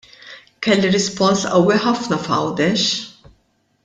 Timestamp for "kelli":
0.67-0.89